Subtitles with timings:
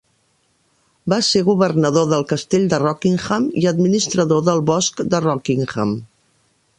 [1.13, 5.97] Va ser governador del castell de Rockingham i administrador del bosc de Rockingham.